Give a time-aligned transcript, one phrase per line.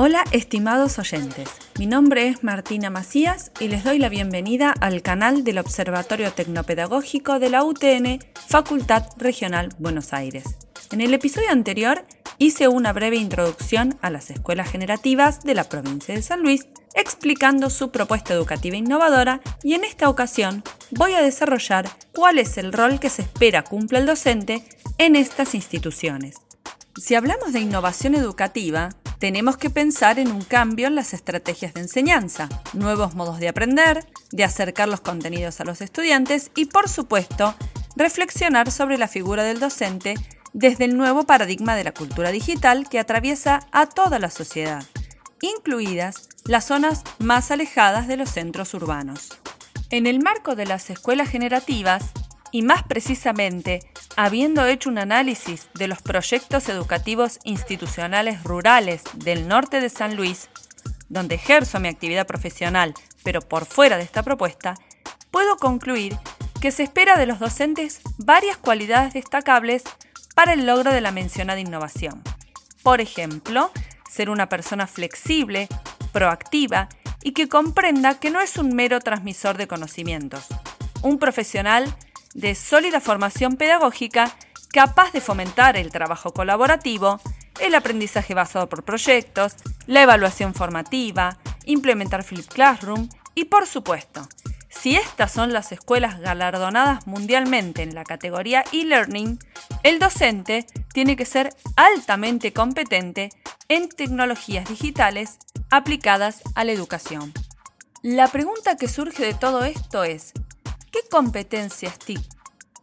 [0.00, 5.42] Hola estimados oyentes, mi nombre es Martina Macías y les doy la bienvenida al canal
[5.42, 10.44] del Observatorio Tecnopedagógico de la UTN, Facultad Regional Buenos Aires.
[10.92, 12.04] En el episodio anterior
[12.38, 17.68] hice una breve introducción a las escuelas generativas de la provincia de San Luis, explicando
[17.68, 20.62] su propuesta educativa innovadora y en esta ocasión
[20.92, 24.62] voy a desarrollar cuál es el rol que se espera cumpla el docente
[24.98, 26.36] en estas instituciones.
[26.96, 31.80] Si hablamos de innovación educativa, tenemos que pensar en un cambio en las estrategias de
[31.80, 37.54] enseñanza, nuevos modos de aprender, de acercar los contenidos a los estudiantes y, por supuesto,
[37.96, 40.14] reflexionar sobre la figura del docente
[40.52, 44.84] desde el nuevo paradigma de la cultura digital que atraviesa a toda la sociedad,
[45.40, 49.28] incluidas las zonas más alejadas de los centros urbanos.
[49.90, 52.12] En el marco de las escuelas generativas,
[52.50, 53.80] y más precisamente,
[54.18, 60.48] habiendo hecho un análisis de los proyectos educativos institucionales rurales del norte de San Luis,
[61.08, 64.74] donde ejerzo mi actividad profesional, pero por fuera de esta propuesta,
[65.30, 66.18] puedo concluir
[66.60, 69.84] que se espera de los docentes varias cualidades destacables
[70.34, 72.20] para el logro de la mencionada innovación.
[72.82, 73.70] Por ejemplo,
[74.10, 75.68] ser una persona flexible,
[76.10, 76.88] proactiva
[77.22, 80.48] y que comprenda que no es un mero transmisor de conocimientos,
[81.02, 81.94] un profesional
[82.38, 84.30] de sólida formación pedagógica
[84.72, 87.20] capaz de fomentar el trabajo colaborativo,
[87.60, 94.28] el aprendizaje basado por proyectos, la evaluación formativa, implementar Flip Classroom y, por supuesto,
[94.68, 99.40] si estas son las escuelas galardonadas mundialmente en la categoría e-learning,
[99.82, 103.30] el docente tiene que ser altamente competente
[103.68, 105.38] en tecnologías digitales
[105.70, 107.32] aplicadas a la educación.
[108.02, 110.34] La pregunta que surge de todo esto es,
[110.90, 112.20] ¿Qué competencias TIC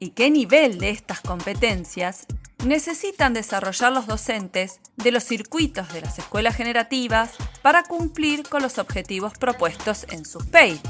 [0.00, 2.26] y qué nivel de estas competencias
[2.64, 8.78] necesitan desarrollar los docentes de los circuitos de las escuelas generativas para cumplir con los
[8.78, 10.80] objetivos propuestos en sus PEI?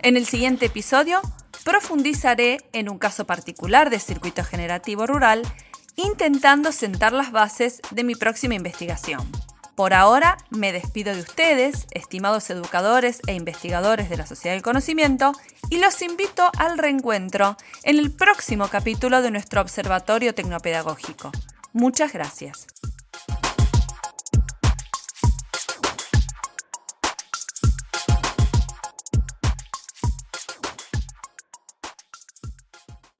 [0.00, 1.20] En el siguiente episodio
[1.64, 5.42] profundizaré en un caso particular de circuito generativo rural,
[5.96, 9.26] intentando sentar las bases de mi próxima investigación.
[9.76, 15.32] Por ahora me despido de ustedes, estimados educadores e investigadores de la Sociedad del Conocimiento,
[15.68, 21.30] y los invito al reencuentro en el próximo capítulo de nuestro Observatorio Tecnopedagógico.
[21.74, 22.66] Muchas gracias.